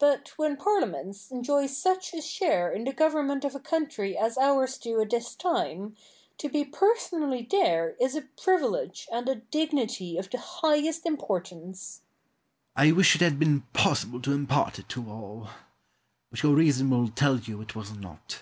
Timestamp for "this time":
5.10-5.94